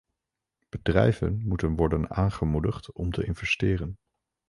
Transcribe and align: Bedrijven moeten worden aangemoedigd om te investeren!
Bedrijven 0.69 1.41
moeten 1.47 1.75
worden 1.75 2.09
aangemoedigd 2.11 2.91
om 2.93 3.11
te 3.11 3.23
investeren! 3.25 3.97